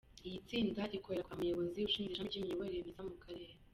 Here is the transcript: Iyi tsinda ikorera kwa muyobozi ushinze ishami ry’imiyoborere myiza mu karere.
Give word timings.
Iyi 0.27 0.39
tsinda 0.47 0.83
ikorera 0.97 1.25
kwa 1.27 1.37
muyobozi 1.39 1.79
ushinze 1.87 2.11
ishami 2.13 2.29
ry’imiyoborere 2.29 2.81
myiza 2.85 3.01
mu 3.07 3.15
karere. 3.23 3.53